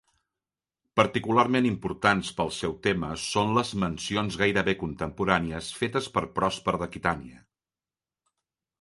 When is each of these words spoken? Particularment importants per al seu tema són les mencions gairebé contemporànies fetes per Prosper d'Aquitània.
Particularment 0.99 1.67
importants 1.71 2.31
per 2.39 2.47
al 2.47 2.49
seu 2.61 2.73
tema 2.89 3.11
són 3.25 3.53
les 3.59 3.75
mencions 3.85 4.41
gairebé 4.45 4.77
contemporànies 4.83 5.71
fetes 5.85 6.13
per 6.19 6.29
Prosper 6.41 6.79
d'Aquitània. 6.83 7.43